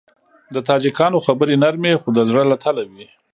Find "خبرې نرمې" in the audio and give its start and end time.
1.25-1.93